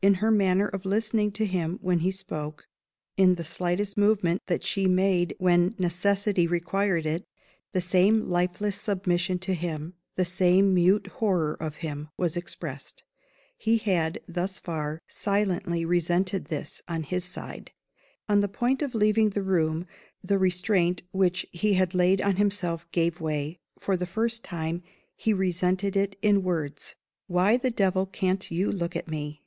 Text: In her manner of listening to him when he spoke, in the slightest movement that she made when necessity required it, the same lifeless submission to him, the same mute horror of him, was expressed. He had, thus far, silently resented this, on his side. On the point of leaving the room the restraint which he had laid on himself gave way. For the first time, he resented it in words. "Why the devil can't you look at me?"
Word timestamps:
In 0.00 0.14
her 0.14 0.30
manner 0.30 0.66
of 0.66 0.86
listening 0.86 1.30
to 1.32 1.44
him 1.44 1.78
when 1.82 1.98
he 1.98 2.10
spoke, 2.10 2.66
in 3.18 3.34
the 3.34 3.44
slightest 3.44 3.98
movement 3.98 4.40
that 4.46 4.64
she 4.64 4.86
made 4.88 5.36
when 5.38 5.74
necessity 5.76 6.46
required 6.46 7.04
it, 7.04 7.26
the 7.74 7.82
same 7.82 8.26
lifeless 8.30 8.80
submission 8.80 9.38
to 9.40 9.52
him, 9.52 9.92
the 10.16 10.24
same 10.24 10.72
mute 10.72 11.08
horror 11.18 11.52
of 11.52 11.76
him, 11.84 12.08
was 12.16 12.34
expressed. 12.34 13.04
He 13.58 13.76
had, 13.76 14.22
thus 14.26 14.58
far, 14.58 15.02
silently 15.06 15.84
resented 15.84 16.46
this, 16.46 16.80
on 16.88 17.02
his 17.02 17.26
side. 17.26 17.70
On 18.26 18.40
the 18.40 18.48
point 18.48 18.80
of 18.80 18.94
leaving 18.94 19.28
the 19.36 19.42
room 19.42 19.86
the 20.22 20.38
restraint 20.38 21.02
which 21.12 21.44
he 21.50 21.74
had 21.74 21.92
laid 21.94 22.22
on 22.22 22.36
himself 22.36 22.90
gave 22.90 23.20
way. 23.20 23.58
For 23.78 23.98
the 23.98 24.06
first 24.06 24.42
time, 24.44 24.82
he 25.14 25.34
resented 25.34 25.94
it 25.94 26.16
in 26.22 26.42
words. 26.42 26.94
"Why 27.26 27.58
the 27.58 27.70
devil 27.70 28.06
can't 28.06 28.50
you 28.50 28.72
look 28.72 28.96
at 28.96 29.08
me?" 29.08 29.42